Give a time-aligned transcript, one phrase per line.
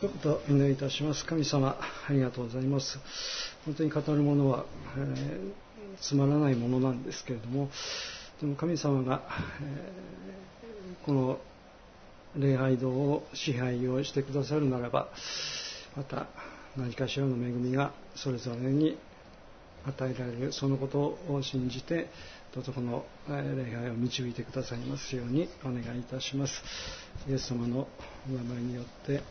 [0.00, 1.26] 一言お祈りいたします。
[1.26, 1.76] 神様
[2.08, 2.98] ありがとうございます。
[3.66, 4.64] 本当に語るものは、
[4.96, 5.52] えー、
[6.00, 7.68] つまらないものなんですけれども
[8.40, 9.20] でも神様が、
[9.60, 11.38] えー、この
[12.34, 15.08] 礼拝堂を支配をしてくださるならば
[15.94, 16.28] また
[16.78, 18.96] 何かしらの恵みがそれぞれに
[19.86, 22.08] 与えられるそのことを信じて
[22.52, 26.64] どうぞこの礼拝を導いてくださいますようにお願いいたします。
[27.28, 27.86] イエス様の
[28.28, 29.22] お名前によって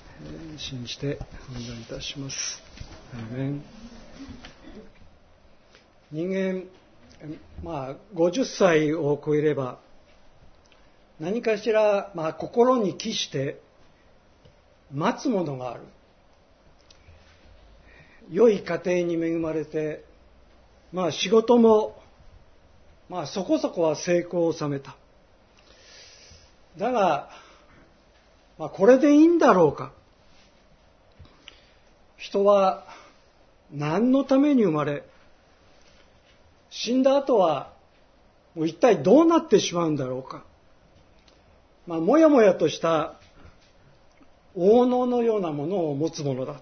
[0.58, 1.20] 信じて
[1.50, 2.64] お願いいたします。
[6.14, 6.64] 人間
[7.62, 9.80] まあ50歳を超えれば
[11.20, 13.60] 何かしら、まあ、心に帰して
[14.94, 15.82] 待つものがある。
[18.32, 20.06] 良い家庭に恵まれて
[20.94, 21.99] まあ仕事も
[23.10, 24.96] まあそこそこは成功を収めた。
[26.78, 27.30] だが、
[28.58, 29.92] まあこれでいいんだろうか。
[32.18, 32.86] 人は
[33.72, 35.04] 何のために生まれ、
[36.70, 37.74] 死んだ後は
[38.56, 40.44] もう一体どうなってしまうんだろうか。
[41.88, 43.16] まあ、もやもやとした
[44.56, 46.62] 王能のようなものを持つものだと。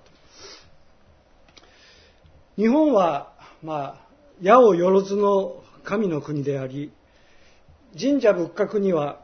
[2.56, 4.08] 日本は、まあ、
[4.42, 6.92] 矢をよろずの神の国であり
[7.98, 9.22] 神社仏閣には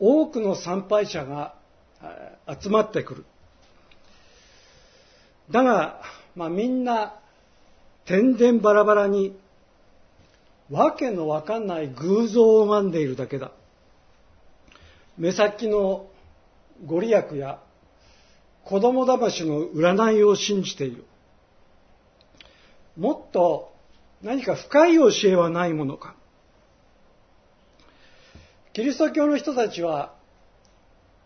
[0.00, 1.54] 多くの参拝者が
[2.60, 3.24] 集まってくる。
[5.50, 6.00] だが、
[6.34, 7.20] まあ、みんな
[8.06, 9.36] 天然バラバラに
[10.70, 13.52] わけのわかんない偶像を拝んでいるだけだ。
[15.18, 16.06] 目先の
[16.86, 17.60] ご利益や
[18.64, 21.04] 子供騙しの占いを信じている。
[22.96, 23.71] もっと
[24.22, 26.14] 何か深い教えはないものか。
[28.72, 30.14] キリスト教の人たちは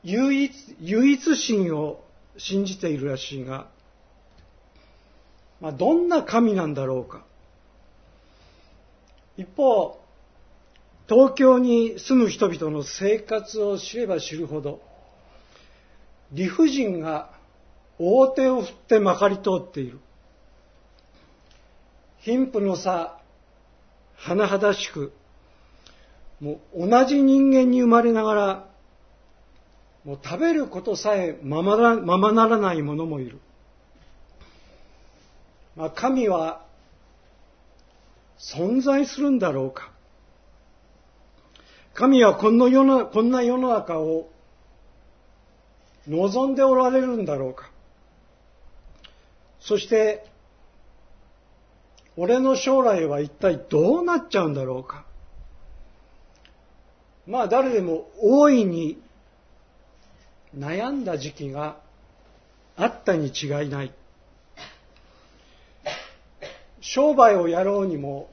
[0.02, 2.04] 唯一唯一心を
[2.38, 3.68] 信じているらしいが、
[5.60, 7.24] まあ、どんな神なんだろうか。
[9.36, 10.00] 一方
[11.08, 14.80] 東京に住む人々の生活を知れば知るほど
[16.32, 17.30] 理不尽が
[17.98, 20.00] 大手を振ってまかり通っている。
[22.26, 23.20] 貧富の差、
[24.18, 25.12] 甚だしく、
[26.40, 28.68] もう同じ人間に生まれながら、
[30.04, 33.38] もう食べることさえままなままならない者もいる。
[35.76, 36.66] まあ、神は
[38.40, 39.92] 存在するんだろうか。
[41.94, 44.28] 神はこの世のこんな世の中を
[46.08, 47.70] 望んでおられるんだろうか。
[49.60, 50.26] そして
[52.16, 55.04] 俺の将来は一体どうなっちゃうんだろうか。
[57.26, 59.02] まあ誰でも大いに
[60.56, 61.76] 悩んだ時期が
[62.76, 63.92] あったに違いない。
[66.80, 68.30] 商売をやろうにも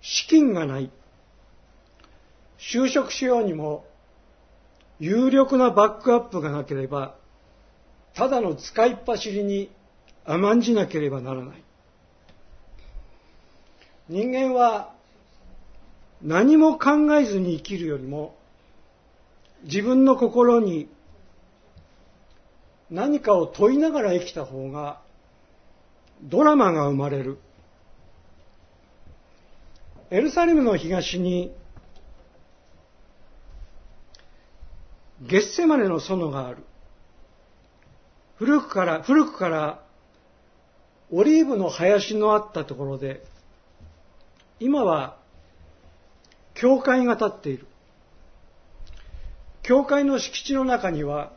[0.00, 0.90] 資金がない。
[2.58, 3.84] 就職しようにも
[5.00, 7.16] 有力なバックアップがなければ、
[8.14, 9.70] ただの使いっ走りに
[10.24, 11.63] 甘んじなければならない。
[14.08, 14.94] 人間は
[16.22, 18.36] 何も考えずに生きるよりも
[19.64, 20.90] 自分の心に
[22.90, 25.00] 何かを問いながら生きた方が
[26.22, 27.38] ドラマが生まれる。
[30.10, 31.52] エルサレムの東に
[35.22, 36.58] ゲッセマネの園がある。
[38.36, 39.82] 古くから古くから
[41.10, 43.24] オリーブの林のあったところで
[44.60, 45.16] 今は
[46.54, 47.66] 教会が建っている。
[49.62, 51.32] 教会の敷地の中には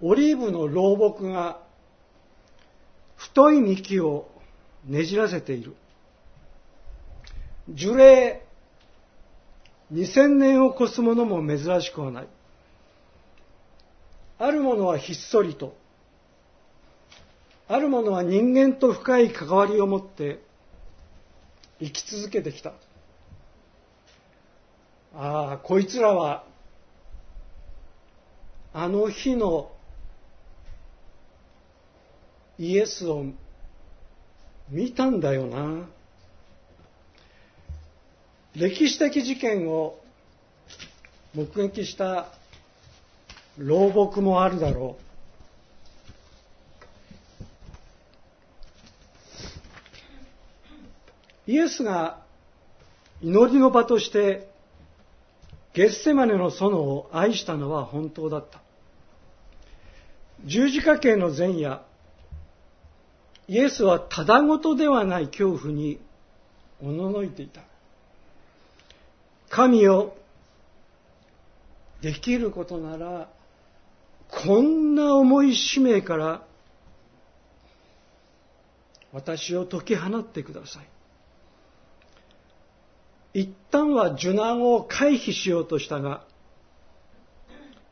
[0.00, 1.60] オリーブの老木が
[3.16, 4.28] 太い幹を
[4.86, 5.74] ねじらせている。
[7.68, 8.42] 樹齢
[9.92, 12.28] 2000年を超すものも珍しくはない。
[14.38, 15.76] あるものはひっそりと。
[17.68, 20.40] あるものは人間と深い関わりを持って
[21.78, 22.72] 生き続けてきた。
[25.14, 26.44] ああこいつらは
[28.74, 29.70] あの日の
[32.58, 33.24] イエスを
[34.68, 35.86] 見たんだよな。
[38.54, 39.98] 歴史的事件を
[41.34, 42.26] 目撃した
[43.58, 45.05] 老木もあるだろう。
[51.46, 52.22] イエスが
[53.22, 54.48] 祈りの場として
[55.74, 58.60] ゲッセマネの園を愛したのは本当だった。
[60.44, 61.82] 十字架刑の前夜、
[63.48, 66.00] イエスはただごとではない恐怖に
[66.82, 67.60] おののいていた。
[69.50, 70.16] 神を
[72.00, 73.28] できることなら、
[74.28, 76.42] こんな重い使命から
[79.12, 80.95] 私を解き放ってください。
[83.36, 86.24] 一旦は受難を回避しようとしたが、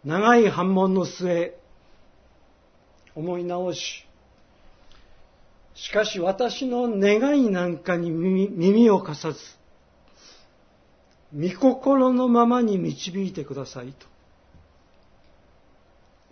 [0.02, 1.54] 長い反問の末、
[3.14, 4.06] 思い直し、
[5.74, 9.38] しかし私の願いなんかに耳を貸さず、
[11.38, 14.06] 御心のままに導いてくださいと。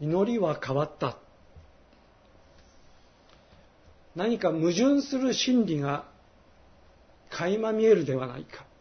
[0.01, 1.19] 祈りは変わった。
[4.17, 6.07] 何か矛盾する真理が
[7.29, 8.72] 垣間見えるではないか。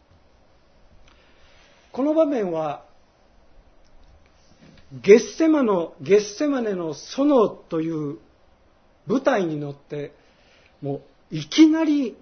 [1.92, 2.84] この場面は、
[5.02, 8.18] ゲッセマの、ゲッセマネの園という
[9.06, 10.12] 舞台に乗って、
[10.80, 11.02] もう
[11.36, 12.16] いきなり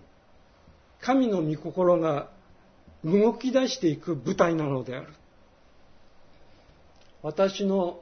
[1.00, 2.31] 神の御心が
[3.05, 5.08] 動き出していく舞台なのである。
[7.22, 8.00] 私の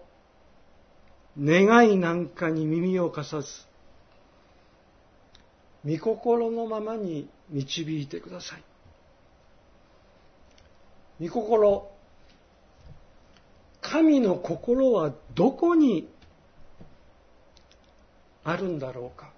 [1.38, 3.48] 願いなんかに耳を貸さず、
[5.84, 8.62] 御心のままに導いてください。
[11.20, 11.90] 御心、
[13.80, 16.08] 神の心はどこに
[18.44, 19.30] あるんだろうか。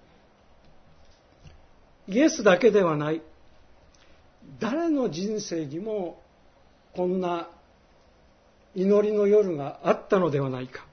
[2.07, 3.21] イエスだけではない。
[4.59, 6.21] 誰の人生にも
[6.93, 7.47] こんな
[8.75, 10.85] 祈りの夜があったのではないか。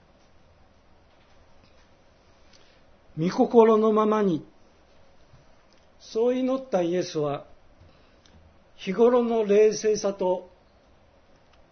[3.18, 4.46] 御心のままに、
[6.00, 7.44] そう祈ったイエスは、
[8.76, 10.47] 日頃の冷静さと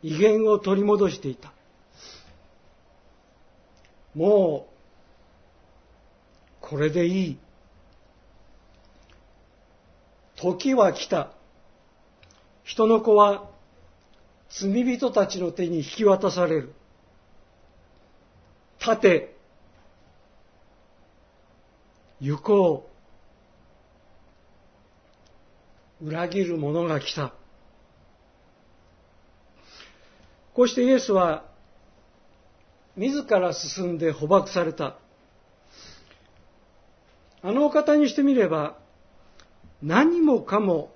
[0.02, 1.52] 威厳を取り戻していた。
[4.14, 4.76] もう、
[6.60, 7.38] これでいい。
[10.37, 11.31] 時は来た。
[12.64, 13.48] 人の子は
[14.50, 16.75] 罪人たちの手に引き渡される。
[18.81, 19.37] 立て、
[22.20, 22.90] 行こ
[26.00, 26.06] う。
[26.06, 27.32] 裏切る者が来た。
[30.56, 31.44] こうしてイエスは、
[32.97, 34.97] 自ら進んで捕獲された。
[37.43, 38.79] あのお方にしてみれば、
[39.82, 40.94] 何もかも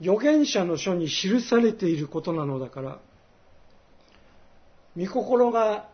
[0.00, 2.98] 預言者の書に記されていることなのだから、
[4.96, 5.88] 御心が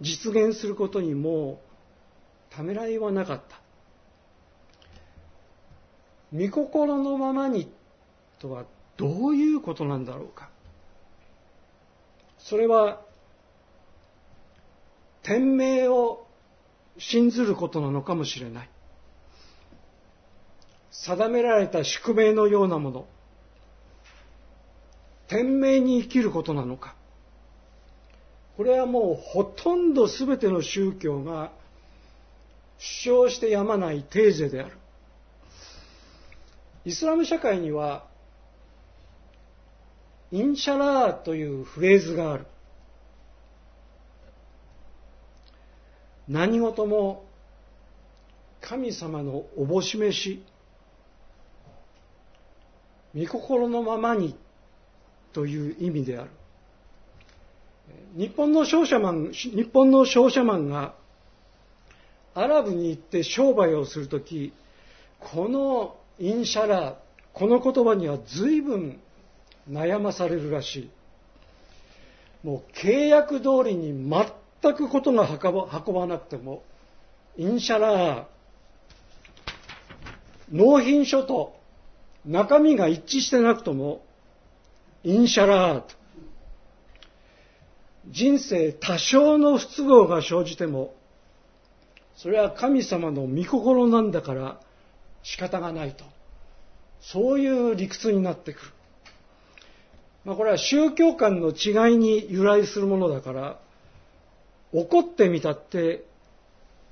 [0.00, 1.60] 実現することにも
[2.50, 3.60] うためらいはなかった。
[6.36, 7.72] 御心のままに
[8.40, 8.64] とは
[8.96, 10.50] どういうことなんだろうか。
[12.38, 13.00] それは、
[15.22, 16.26] 天命を
[16.98, 18.70] 信ずることなのかもしれない。
[20.90, 23.06] 定められた宿命のようなもの、
[25.28, 26.96] 天命に生きることなのか。
[28.56, 31.52] これはもうほとんど全ての宗教が
[32.78, 34.76] 主張してやまないテーゼである。
[36.84, 38.07] イスラム社会には、
[40.30, 42.46] インシャラーというフレーズがある。
[46.28, 47.24] 何事も
[48.60, 50.44] 神様のおぼしめし
[53.16, 54.36] 御心のままに
[55.32, 56.30] という意味である。
[58.16, 60.94] 日本の商社マン、日本の商社マンが
[62.34, 64.52] アラブに行って商売をするとき、
[65.18, 66.94] このインシャラー、
[67.32, 69.00] この言葉には随分
[69.70, 70.90] 悩まされるらしい。
[72.44, 76.62] もう契約通りに全くことが運ばなくても、
[77.36, 78.24] インシャラー
[80.50, 81.58] 納品書と
[82.24, 84.04] 中身が一致してなくとも、
[85.04, 85.98] インシャラーと。
[88.08, 90.94] 人生多少の不都合が生じても、
[92.16, 94.60] それは神様の御心なんだから
[95.22, 96.04] 仕方がないと。
[97.00, 98.72] そういう理屈になってくる。
[100.28, 103.58] まあ、これは宗教観の違いに由来するものだから、
[104.74, 106.04] 怒ってみたって、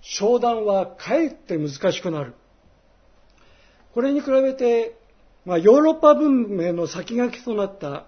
[0.00, 2.32] 商談はかえって難しくなる。
[3.92, 4.96] これに比べて、
[5.44, 8.06] まあ、ヨーロッパ文明の先駆けとなった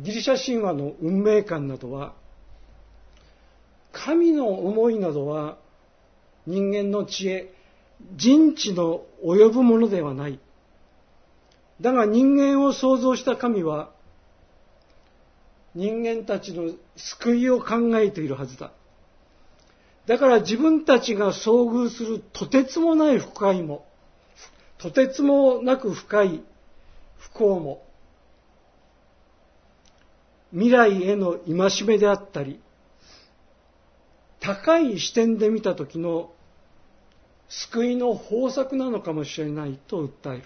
[0.00, 2.14] ギリシャ神話の運命観などは、
[3.90, 5.58] 神の思いなどは
[6.46, 7.52] 人間の知恵、
[8.14, 10.38] 人知の及ぶものではない。
[11.82, 13.90] だが人間を創造した神は、
[15.74, 18.70] 人間たちの救いを考えているはずだ。
[20.06, 23.84] だから自分たちが遭遇するとてつもない不快も、
[24.78, 26.42] とてつもなく深い
[27.18, 27.84] 不幸も、
[30.52, 32.60] 未来への戒めであったり、
[34.38, 36.32] 高い視点で見た時の
[37.48, 40.44] 救いの方策なのかもしれないと訴える。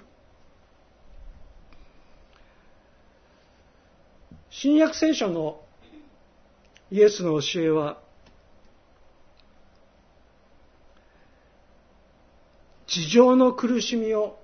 [4.50, 5.60] 新約聖書の
[6.90, 7.98] イエスの教えは、
[12.86, 14.38] 地上の苦しみを、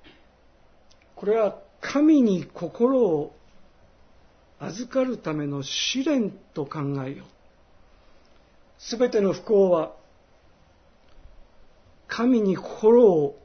[1.14, 3.37] これは神に心を
[4.59, 7.26] 預かるための試練と考えよう。
[8.78, 9.94] すべての不幸は、
[12.09, 13.38] 神に心を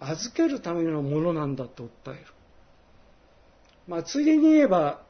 [0.00, 2.20] 預けるためのものなんだと訴える。
[3.86, 5.03] まあ、ついでに言えば、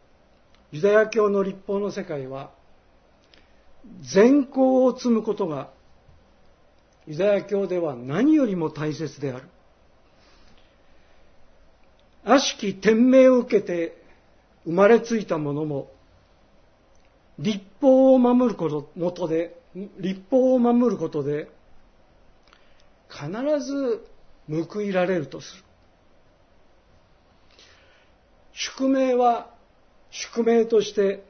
[0.74, 2.50] ユダヤ教の立法の世界は、
[4.00, 5.70] 善行を積むことが、
[7.06, 9.48] ユダヤ教では何よりも大切である。
[12.24, 14.02] 悪しき天命を受けて
[14.64, 15.92] 生まれついた者も、
[17.38, 19.56] 立法を守ることもとで、
[20.00, 21.48] 立法を守ることで、
[23.08, 24.04] 必ず
[24.72, 25.62] 報いられるとする。
[28.54, 29.53] 宿命は
[30.14, 31.24] 宿命として、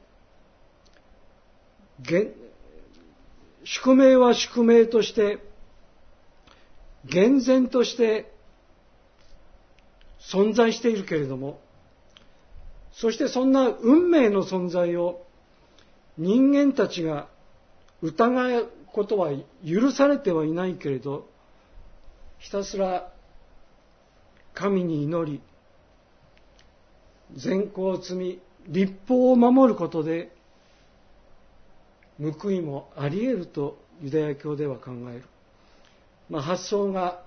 [3.63, 5.39] 宿命は宿命として、
[7.03, 8.31] 厳然として
[10.19, 11.59] 存在しているけれども、
[12.93, 15.25] そしてそんな運命の存在を
[16.19, 17.27] 人間たちが
[18.03, 19.31] 疑うことは
[19.67, 21.27] 許されてはいないけれど、
[22.37, 23.11] ひたすら
[24.53, 25.41] 神に祈り、
[27.35, 30.31] 善行を積み、立法を守ることで、
[32.19, 35.23] 報いもあり得るとユダヤ教では考える。
[36.29, 37.21] まあ、発想が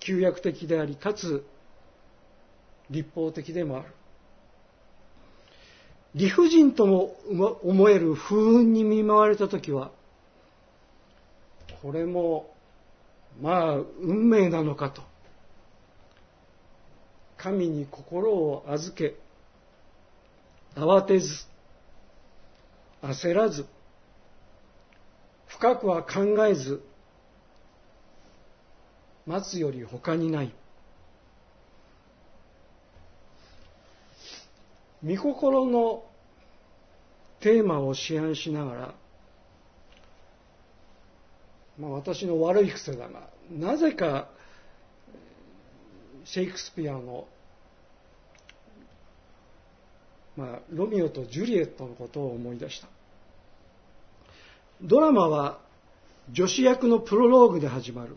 [0.00, 1.46] 旧約的であり、かつ
[2.90, 3.86] 立法的でもある。
[6.14, 7.16] 理不尽とも
[7.62, 9.92] 思える不運に見舞われた時は、
[11.80, 12.54] これも、
[13.40, 15.02] まあ、運命なのかと。
[17.38, 19.16] 神に心を預け、
[20.84, 21.46] 慌てず、
[23.02, 23.66] 焦らず、
[25.46, 26.82] 深くは考えず、
[29.26, 30.52] 待つより他にない。
[35.04, 36.04] 御心の
[37.40, 38.94] テーマを思案しながら、
[41.78, 44.28] まあ、私の悪い癖だが、なぜか
[46.24, 47.26] シェイクスピアの、
[50.36, 52.88] まあ、ロミオとジュリエットのことを思い出した。
[54.82, 55.60] ドラマは
[56.30, 58.16] 女子役のプロローグで始まる。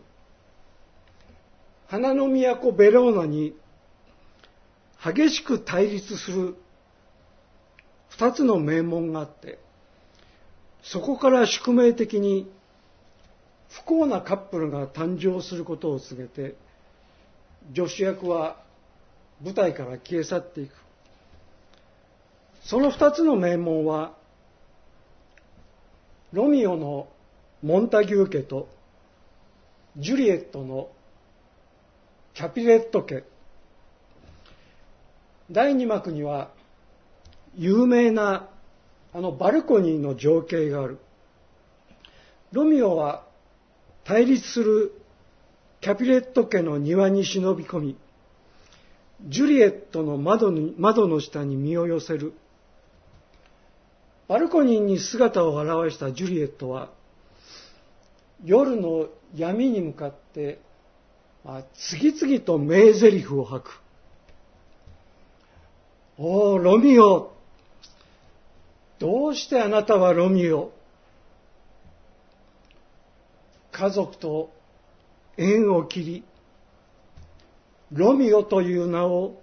[1.88, 3.54] 花の都ベローナに
[5.04, 6.56] 激しく対立する
[8.08, 9.58] 二つの名門があって、
[10.82, 12.50] そこから宿命的に
[13.68, 16.56] 不幸なカップルが誕生することを告げて、
[17.72, 18.62] 女子役は
[19.44, 20.85] 舞台から消え去っていく。
[22.66, 24.16] その二つの名門は、
[26.32, 27.08] ロミオの
[27.62, 28.68] モンタギュー家と、
[29.96, 30.88] ジュリエットの
[32.34, 33.22] キャピレット家。
[35.48, 36.50] 第二幕には、
[37.54, 38.48] 有名な
[39.14, 40.98] あのバルコニーの情景がある。
[42.50, 43.24] ロミオは
[44.02, 44.92] 対立する
[45.80, 47.96] キャピレット家の庭に忍び込み、
[49.28, 52.32] ジュリエットの窓に窓の下に身を寄せる。
[54.28, 56.90] バルコニーに姿を現したジュリエットは、
[58.44, 60.60] 夜の闇に向かって、
[61.44, 63.80] まあ、次々と名台詞を吐く。
[66.18, 67.32] おお、ロミオ
[68.98, 70.72] どうしてあなたはロミオ？
[73.72, 74.50] 家族と
[75.36, 76.24] 縁を切り
[77.92, 79.42] ロミオという名を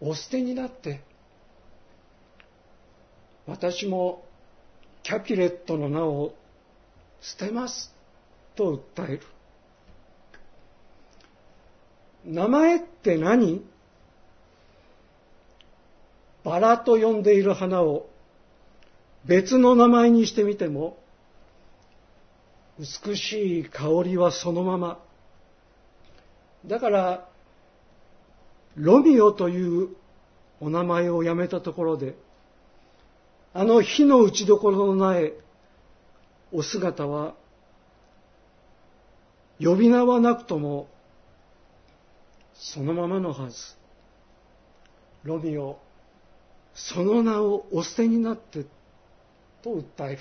[0.00, 1.00] お捨てになって
[3.48, 4.24] 私も
[5.02, 6.34] キャピレットの名を
[7.22, 7.94] 捨てます。
[8.54, 9.22] と訴える。
[12.26, 13.64] 名前って何？
[16.44, 18.10] バラと呼んでいる花を
[19.24, 20.98] 別の名前にしてみても
[22.78, 25.00] 美しい香りはそのまま。
[26.66, 27.28] だから
[28.76, 29.88] ロミオという
[30.60, 32.14] お名前をやめたところで
[33.58, 35.32] あの火の打ちどころの苗
[36.52, 37.34] お姿は
[39.58, 40.86] 呼び名はなくとも
[42.54, 43.56] そのままのはず。
[45.24, 45.80] ロミオ
[46.72, 48.64] その名をお捨てになって
[49.64, 50.18] と訴える。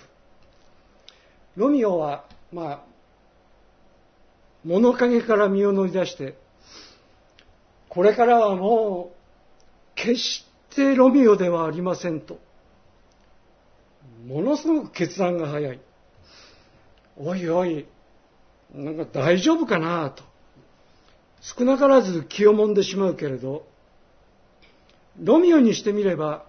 [1.58, 2.86] ロミオはまあ
[4.63, 6.36] 物陰から身を乗り出して
[7.88, 9.15] これからはもう
[9.94, 12.47] 決してロミオではありませんと。
[14.27, 15.79] ものすごく決断が早い。
[17.15, 17.88] おいおい
[18.75, 20.24] なんか大丈夫かなと。
[21.39, 23.65] 少なからず気をもんでしまうけれど
[25.22, 26.46] ロミオにしてみれば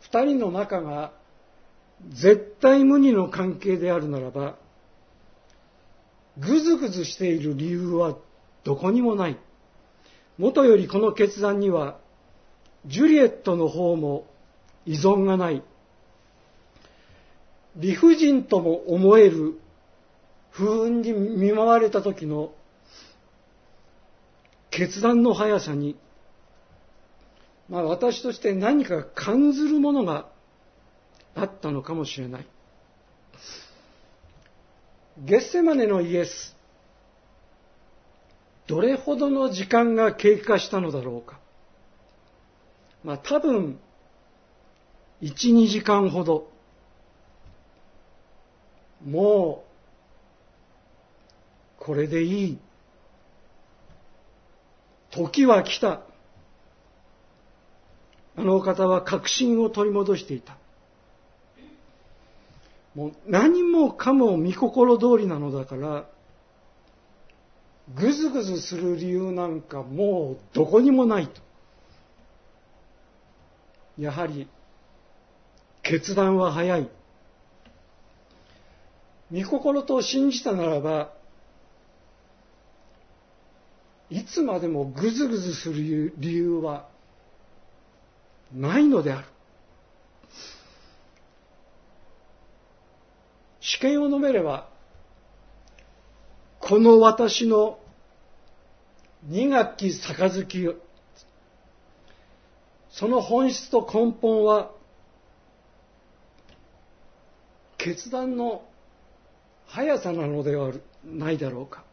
[0.00, 1.12] 二人の仲が
[2.08, 4.56] 絶対無二の関係であるならば
[6.38, 8.16] ぐずぐずしている理由は
[8.64, 9.36] どこにもない。
[10.38, 11.98] もとよりこの決断には
[12.86, 14.26] ジュリエットの方も
[14.86, 15.62] 依存がない。
[17.76, 19.60] 理不尽とも思える
[20.50, 22.52] 不運に見舞われた時の
[24.70, 25.96] 決断の速さに、
[27.68, 30.28] まあ私として何か感ずるものが
[31.34, 32.46] あったのかもしれない。
[35.18, 36.56] ゲッセマネのイエス、
[38.66, 41.38] どれほどの時間が経過したのだろうか。
[43.04, 43.78] まあ多分、
[45.20, 46.48] 1、2時間ほど。
[49.04, 49.64] も
[51.78, 52.58] う、これでいい。
[55.10, 56.02] 時は来た。
[58.36, 60.56] あの方は確信を取り戻していた。
[62.94, 66.06] もう何もかも見心通りなのだから、
[67.94, 71.40] ぐずぐずする理由なんかもうどこにもないと。
[73.98, 74.48] やはり、
[75.82, 76.88] 決断は早い。
[79.32, 81.12] 御心と信じたならば、
[84.10, 86.88] いつまでもぐずぐずする理由は
[88.52, 89.28] ないのである。
[93.60, 94.68] 試験を述べれば、
[96.58, 97.78] この私の
[99.22, 100.76] 二学期杯
[102.90, 104.72] その本質と根本は、
[107.78, 108.62] 決断の
[109.72, 110.72] 速さなのでは
[111.04, 111.84] ないだろうか。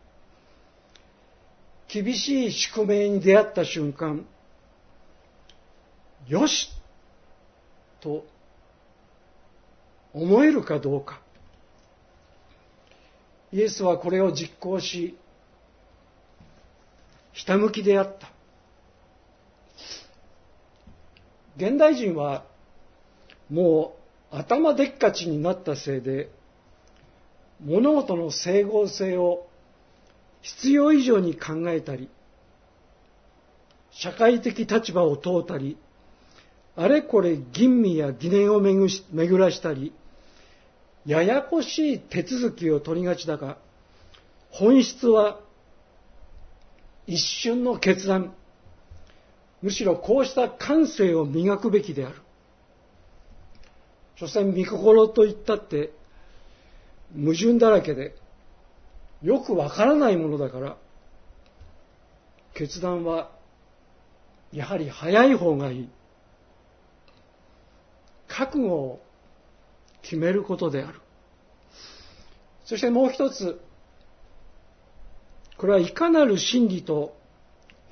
[1.87, 4.25] 厳しい宿命に出会った瞬間、
[6.27, 6.69] よし
[8.01, 8.25] と
[10.13, 11.21] 思えるかどうか。
[13.53, 15.17] イエスはこれを実行し、
[17.31, 18.31] ひたむきであった。
[21.55, 22.43] 現代人は
[23.49, 23.95] も
[24.31, 26.29] う頭でっかちになったせいで
[27.61, 29.47] 物事の整合性を
[30.41, 32.09] 必要以上に考えたり、
[33.91, 35.77] 社会的立場を問うたり、
[36.75, 39.93] あれこれ吟味や疑念を巡らしたり、
[41.05, 43.57] ややこしい手続きを取りがちだが、
[44.51, 45.39] 本質は
[47.07, 48.35] 一瞬の決断、
[49.61, 52.15] むしろこうした感性を磨くべきである。
[54.17, 55.91] 所詮、御心と言ったって
[57.15, 58.15] 矛盾だらけで、
[59.21, 60.77] よくわからないものだから、
[62.53, 63.31] 決断は
[64.51, 65.89] やはり早い方がいい。
[68.27, 69.01] 覚悟を
[70.01, 71.01] 決めることである。
[72.65, 73.59] そしてもう一つ、
[75.57, 77.17] これはいかなる真理と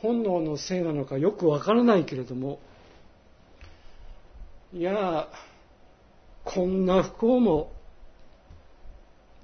[0.01, 2.59] 本能のせいなのかよくわからないけれども、
[4.73, 5.27] いや、
[6.43, 7.71] こんな不幸も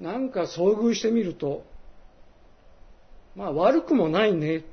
[0.02, 1.64] なんか遭遇してみると、
[3.36, 4.66] まあ悪くもないね。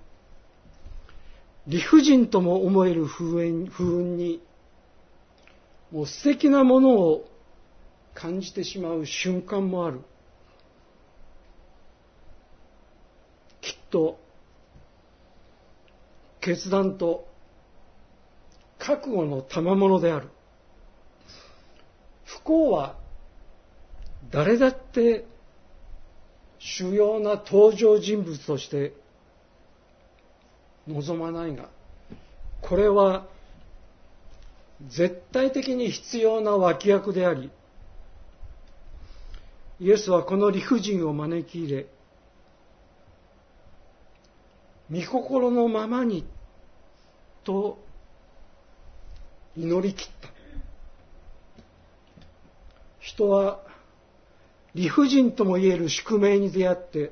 [1.67, 4.43] 理不尽とも思える不運不運に、
[5.93, 7.29] もう素敵なものを
[8.15, 10.01] 感じてしまう瞬間もある。
[13.61, 14.19] きっと、
[16.41, 17.29] 決断と
[18.79, 20.29] 覚悟の賜物である。
[22.25, 22.97] 不幸は
[24.31, 25.25] 誰だって
[26.59, 28.93] 主要な登場人物として
[30.87, 31.69] 望まないが、
[32.61, 33.27] これは
[34.89, 37.51] 絶対的に必要な脇役であり、
[39.81, 41.87] イエスはこの理不尽を招き入れ、
[44.91, 46.25] 御心のままに
[47.45, 47.79] と
[49.57, 50.29] 祈り切った。
[53.01, 53.61] 人は
[54.79, 57.11] 理不尽とも言える宿命に出会って、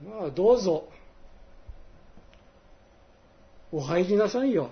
[0.00, 0.88] まあどうぞ、
[3.72, 4.70] お入りなさいよ。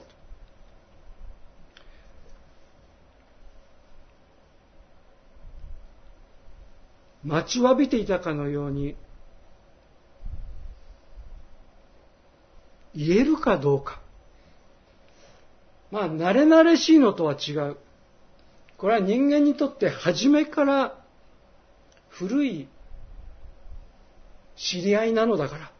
[7.24, 8.94] 待ちわびていたかのように
[12.94, 14.00] 言えるかどうか。
[15.90, 17.76] まあ、慣れ慣れしいのとは違う。
[18.84, 20.98] これは人間にとって初めから
[22.10, 22.68] 古い
[24.56, 25.72] 知り合いなのだから。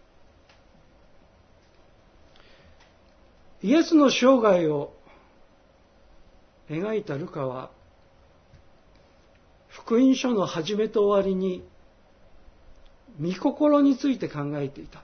[3.63, 4.95] イエスの生涯を
[6.71, 7.71] 描いたルカは、
[9.69, 11.63] 福音書の始めと終わりに、
[13.21, 15.03] 御心について考えていた。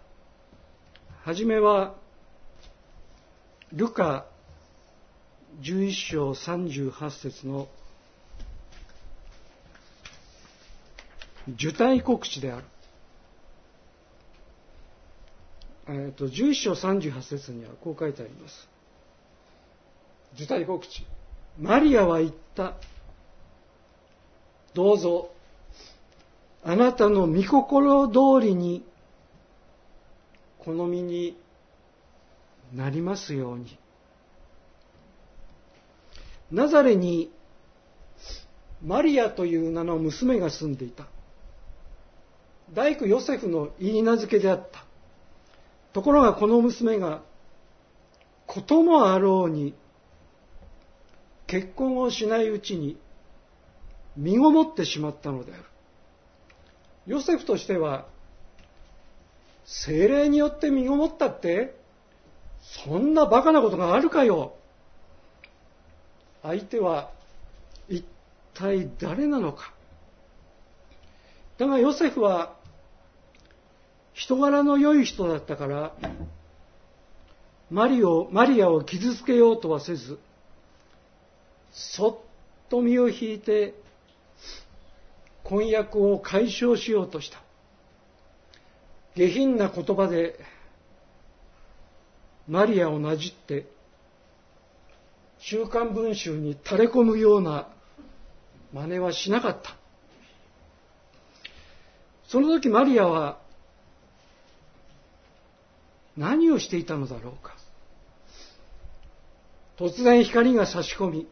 [1.22, 1.96] はじめは、
[3.74, 4.24] ルカ
[5.60, 7.68] 11章38節の
[11.54, 12.64] 受胎告知である。
[15.88, 18.68] えーと、11章38節にはこう書いてあります。
[20.34, 21.04] 受胎告知。
[21.58, 22.74] マリアは言った。
[24.74, 25.30] どうぞ、
[26.62, 28.84] あなたの御心通りに、
[30.58, 31.36] 好みに
[32.74, 33.78] なりますように。
[36.52, 37.32] ナザレに
[38.82, 41.06] マリアという名の娘が住んでいた。
[42.74, 44.84] 大工ヨセフの言い名付けであった。
[45.92, 47.22] ところがこの娘が、
[48.46, 49.74] こともあろうに、
[51.46, 52.96] 結婚をしないうちに、
[54.16, 55.64] 身ごもってしまったのである。
[57.06, 58.06] ヨセフとしては、
[59.64, 61.76] 精霊によって身ごもったって、
[62.84, 64.54] そんな馬鹿なことがあるかよ。
[66.42, 67.10] 相手は
[67.88, 68.04] 一
[68.54, 69.72] 体誰なのか。
[71.58, 72.56] だがヨセフは
[74.20, 75.94] 人柄の良い人だったから、
[77.70, 80.18] マリオマリアを傷つけようとはせず、
[81.72, 83.72] そっと身を引いて、
[85.42, 87.40] 婚約を解消しようとした。
[89.16, 90.38] 下品な言葉で、
[92.46, 93.68] マリアをなじって、
[95.38, 97.68] 週刊文集に垂れ込むような
[98.74, 99.74] 真似はしなかった。
[102.28, 103.38] その時マリアは
[106.20, 107.56] 何をしていたのだろうか。
[109.78, 111.28] 突然光が差し込み、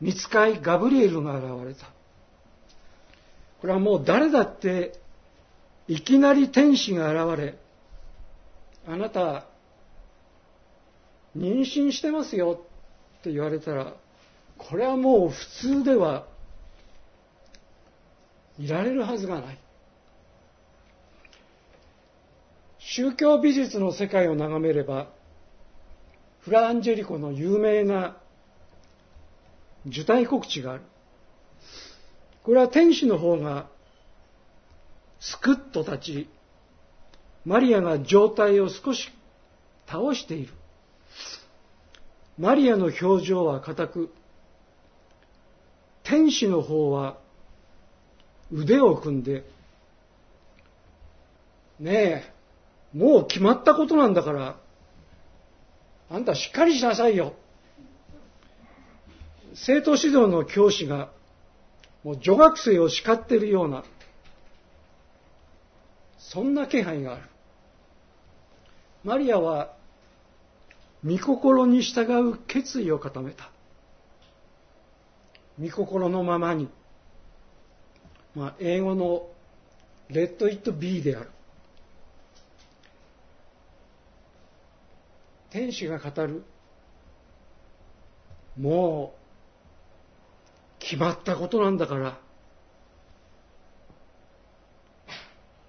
[0.00, 1.86] 見つかいガブリエルが現れた。
[3.60, 4.92] これはもう誰だって
[5.88, 7.58] いきなり天使が現れ、
[8.86, 9.46] あなた、
[11.36, 12.60] 妊娠してますよ
[13.18, 13.94] って言われたら、
[14.56, 16.28] これはもう普通では
[18.56, 19.58] いられるはずがない。
[22.84, 25.08] 宗教美術の世界を眺めれば、
[26.40, 28.16] フラアンジェリコの有名な
[29.86, 30.82] 受胎告知がある。
[32.42, 33.68] これは天使の方が
[35.20, 36.28] すくっと立ち、
[37.44, 39.10] マリアが状態を少し
[39.86, 40.52] 倒している。
[42.36, 44.14] マリアの表情は固く、
[46.02, 47.16] 天使の方は
[48.50, 49.44] 腕を組んで、
[51.78, 52.41] ねえ、
[52.94, 54.56] もう決まったことなんだから、
[56.10, 57.34] あんたしっかりしなさいよ。
[59.54, 61.10] 生徒指導の教師が、
[62.04, 63.84] もう女学生を叱ってるような、
[66.18, 67.22] そんな気配がある。
[69.04, 69.74] マリアは、
[71.04, 73.50] 御心に従う決意を固めた。
[75.60, 76.68] 御心のままに、
[78.34, 79.28] まあ、英語の
[80.10, 81.30] Let it be である。
[85.52, 86.44] 天使が語る。
[88.58, 89.14] も
[90.78, 92.18] う決まったことなんだから。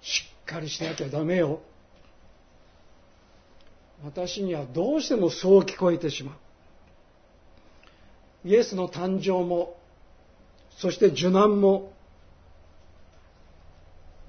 [0.00, 1.60] しっかりしなきゃダメよ。
[4.02, 6.36] 私にはどうしてもそう聞こえてしまう。
[8.48, 9.76] イエスの誕生も
[10.78, 11.92] そして受難も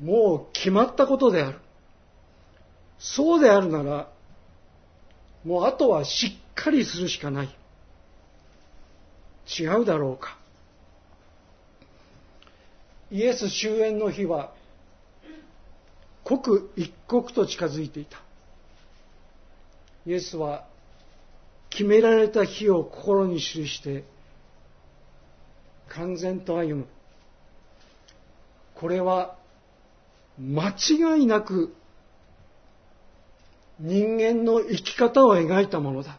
[0.01, 1.59] もう決まったことである。
[2.99, 4.14] そうであるなら
[5.45, 7.55] もうあとはしっかりするしかない。
[9.59, 10.39] 違うだろうか。
[13.11, 14.51] イエス終焉の日は、
[16.23, 18.19] 刻一刻と近づいていた。
[20.07, 20.67] イエスは、
[21.69, 24.03] 決められた日を心に記して、
[25.89, 26.87] 完全と歩む。
[28.73, 29.37] これは
[30.39, 31.75] 間違いなく
[33.79, 36.17] 人間の生き方を描いたものだ。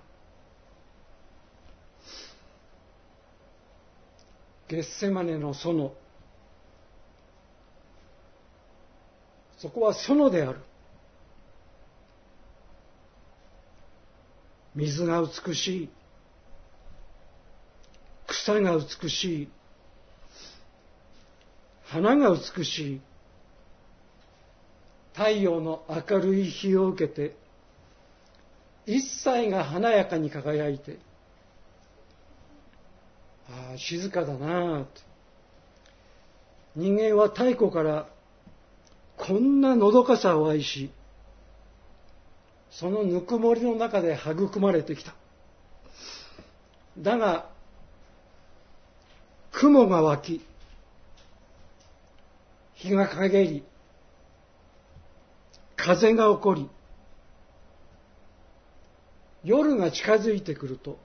[4.68, 5.92] ゲッセマネの園。
[9.58, 10.60] そこは園である。
[14.74, 15.90] 水が美しい。
[18.26, 19.48] 草が美しい。
[21.84, 23.00] 花が美しい。
[25.14, 27.45] 太陽の明るい日を受けて、
[28.86, 30.98] 一切が華やかに輝いて、
[33.50, 34.88] ああ、静かだなあと。
[36.76, 38.06] 人間は太古から
[39.16, 40.90] こんなのどかさを愛し、
[42.70, 45.14] そのぬくもりの中で育まれてきた。
[46.98, 47.50] だが、
[49.52, 50.44] 雲が湧き、
[52.74, 53.64] 日が陰り、
[55.76, 56.68] 風が起こり、
[59.46, 60.98] 夜が近づいてくると、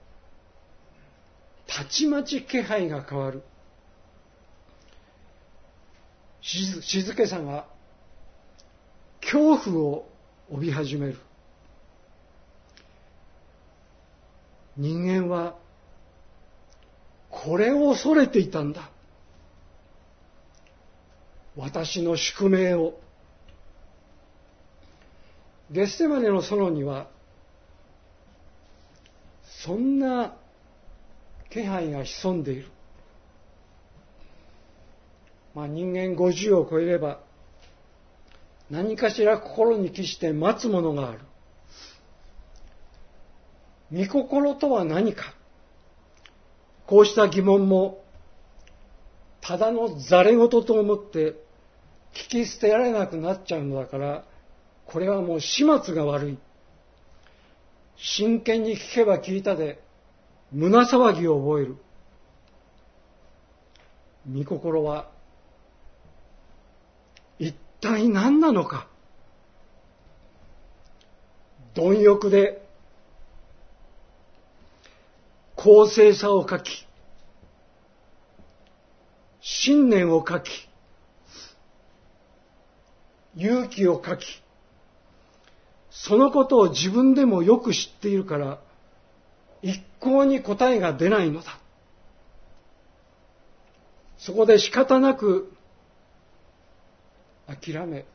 [1.68, 3.44] たちまち気配が変わる。
[6.42, 7.68] 静けさが
[9.22, 10.10] 恐怖を
[10.50, 11.20] 帯び始める。
[14.76, 15.56] 人間は
[17.30, 18.90] これを恐れていたんだ。
[21.56, 23.00] 私の宿命を。
[25.70, 27.08] ゲステマネの園には、
[29.66, 30.36] そんな
[31.52, 32.68] 気配が潜んでいる。
[35.54, 37.20] まあ人間50を超えれば、
[38.70, 41.20] 何かしら心に帰して待つものがある。
[43.92, 45.34] 御心とは何か
[46.88, 48.04] こうした疑問も、
[49.42, 51.36] ただのざれ言と思って
[52.14, 54.26] 聞き捨てられなくなっちゃうのだから、
[54.86, 56.38] これはもう始末が悪い。
[58.04, 59.80] 真剣に聞けば聞いたで、
[60.52, 61.78] 胸騒ぎを覚える。
[64.28, 65.12] 御心は、
[67.38, 68.88] 一体何なのか。
[71.76, 72.68] 貪欲で、
[75.56, 76.88] 公正さを書き、
[79.42, 80.50] 信念を書き、
[83.36, 84.42] 勇気を書き、
[86.04, 88.60] そのことを自分でもよく知っているから、
[89.62, 91.60] 一向に答えが出ないのだ。
[94.18, 95.54] そこで仕方なく
[97.46, 98.06] 諦め、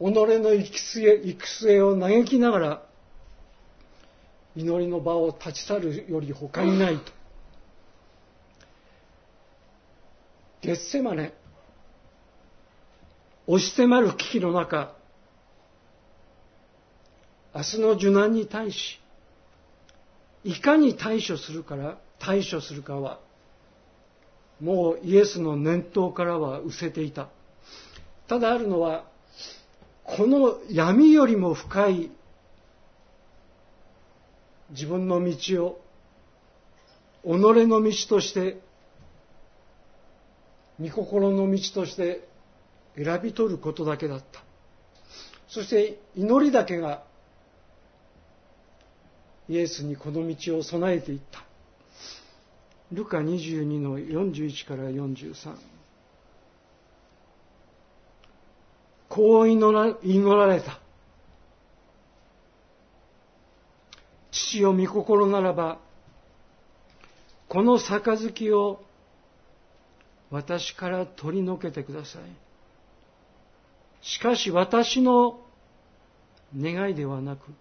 [0.00, 2.82] 己の行く末行く末を嘆きながら、
[4.56, 7.12] 祈りの場を立ち去るより他にないと。
[10.60, 11.32] ゲッセマネ、
[13.46, 14.96] 押し迫る危機の中、
[17.56, 19.00] 明日の受難に対し、
[20.44, 23.18] いかに対処するから、対処するかは、
[24.60, 27.30] もうイエスの念頭からは失せていた。
[28.28, 29.06] ただあるのは、
[30.04, 32.10] この闇よりも深い
[34.68, 35.80] 自分の道を、
[37.24, 37.28] 己
[37.66, 38.60] の道として、
[40.78, 42.28] 御心の道として
[42.96, 44.44] 選び取ることだけだった。
[45.48, 47.05] そして祈りだけが
[49.48, 51.44] イエスにこの道を備えていった。
[52.92, 55.56] ルカ22の41から43。
[59.08, 60.80] こう祈ら祈られた。
[64.30, 65.78] 父よ御心ならば、
[67.48, 68.82] この杯を
[70.30, 72.22] 私から取り除けてください。
[74.02, 75.40] しかし私の
[76.56, 77.52] 願いではなく、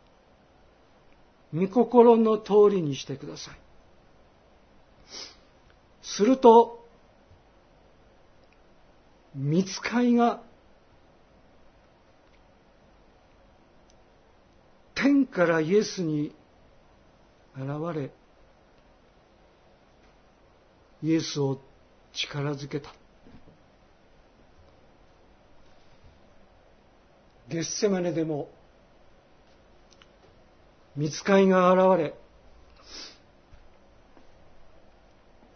[1.56, 3.56] 御心の通りにしてください。
[6.02, 6.86] すると、
[9.34, 10.42] 見つかいが
[14.94, 16.34] 天からイエスに
[17.56, 18.12] 現れ、
[21.04, 21.62] イエスを
[22.14, 22.94] 力づけた。
[27.48, 28.50] ゲッセマネでも
[30.96, 32.14] 見つかいが現れ、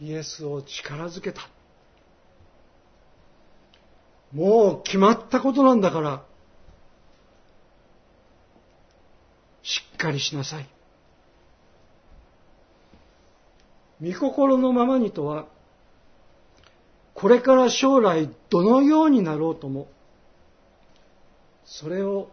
[0.01, 1.41] イエスを力づけた。
[4.33, 6.23] もう決まったことなんだから、
[9.63, 10.69] しっかりしなさい。
[14.01, 15.47] 御心のままにとは、
[17.19, 19.89] これから将来どのようになろうとも
[21.65, 22.29] それを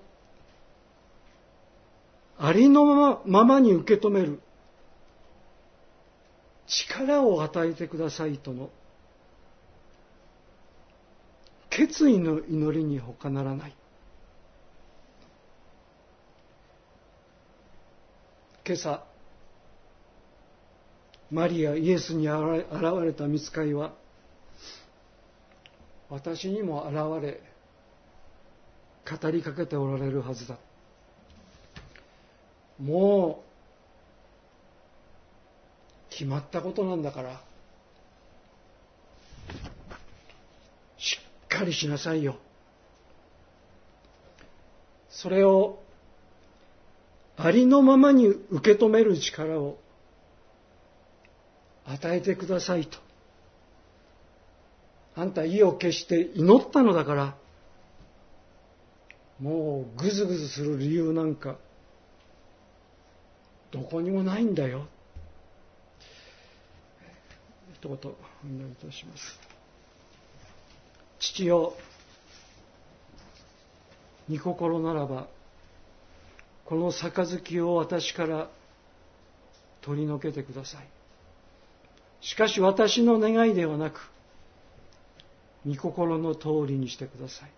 [2.39, 2.85] ありの
[3.25, 4.41] ままに受け止める。
[6.67, 8.71] 力を与えてくださいとの。
[11.71, 13.77] 決意の祈りに他ならない。
[18.67, 19.05] 今朝
[21.31, 22.67] マリアイエスに現
[23.05, 23.95] れた見つかりは
[26.09, 27.41] 私にも現れ
[29.09, 30.59] 語りかけておられるはずだ
[32.81, 33.43] も
[36.09, 37.41] う決まったことなんだから。
[40.99, 42.37] しっかりしなさいよ。
[45.11, 45.83] それを
[47.37, 49.79] ありのままに受け止める力を
[51.87, 52.99] 与えてくださいと。
[55.15, 57.37] あんた意を決して祈ったのだから
[59.41, 61.57] もうぐずぐずする理由なんか
[63.77, 64.87] どこにもないんだよ。
[67.75, 67.99] 一言お
[68.59, 69.39] 願いいたします。
[71.19, 71.75] 父よ
[74.31, 75.29] 御心ならば
[76.65, 78.51] この杯を私から
[79.83, 80.89] 取り除けてください。
[82.23, 84.11] しかし私の願いではなく
[85.67, 87.51] 御心の通りにしてください。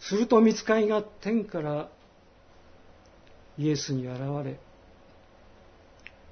[0.00, 1.90] すると見つかいが天から
[3.58, 4.58] イエスに現れ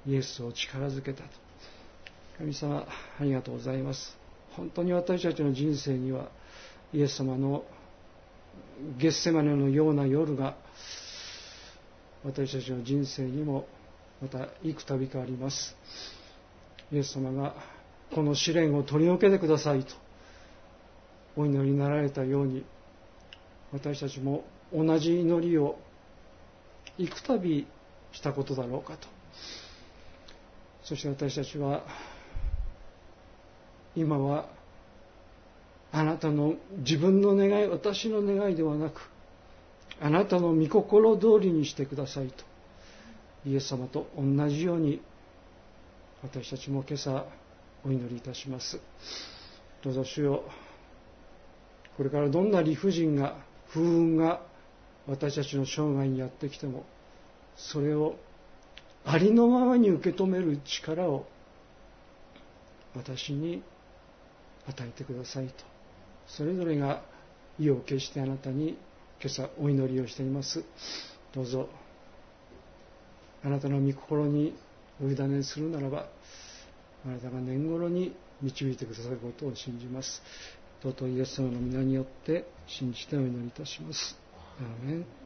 [0.07, 1.29] イエスを力づけたと。
[2.37, 2.87] 神様
[3.19, 4.17] ありがとうございます。
[4.51, 6.29] 本当に私たちの人生には
[6.93, 7.63] イエス様の
[8.97, 10.55] ゲッセマネのような夜が
[12.23, 13.67] 私たちの人生にも
[14.21, 15.75] また幾度かあります。
[16.91, 17.53] イエス様が
[18.13, 19.93] この試練を取り除けてくださいと
[21.35, 22.63] お祈りになられたように
[23.73, 25.77] 私たちも同じ祈りを
[26.97, 27.37] 幾度
[28.13, 29.16] したことだろうかと。
[30.87, 31.83] そして私たちは
[33.93, 34.47] 今は
[35.91, 39.01] あなたの自分の願い私の願いではなく
[39.99, 42.45] あなたの御心通りにしてくださいと
[43.45, 45.01] イエス様と同じように
[46.23, 47.25] 私たちも今朝
[47.83, 48.79] お祈りいたします。
[49.83, 50.43] どうぞ主よ
[51.97, 53.35] これからどんな理不尽が
[53.67, 54.41] 不運が
[55.05, 56.85] 私たちの生涯にやってきても
[57.57, 58.15] それを
[59.09, 61.25] ありのままに受け止める力を
[62.93, 63.63] 私に
[64.67, 65.53] 与えてくださいと。
[66.27, 67.01] それぞれが
[67.57, 68.77] 意を決してあなたに
[69.21, 70.61] 今朝お祈りをしています。
[71.33, 71.69] どうぞ。
[73.45, 74.53] あなたの御心に
[75.01, 76.09] お委ねするならば
[77.05, 80.21] あなたが年頃に導いてくださることを信じます。
[80.83, 84.17] 尊いイエス様の皆によって信じてお祈りいたします。
[84.59, 85.17] アーメン。